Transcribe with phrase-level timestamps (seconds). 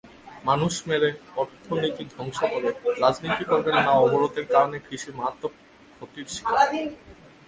[0.49, 1.09] মানুষ মেরে,
[1.41, 2.69] অর্থনীতি ধ্বংস করে
[3.03, 5.53] রাজনীতি করবেন নাঅবরোধের কারণে কৃষিও মারাত্মক
[5.95, 6.57] ক্ষতির শিকার।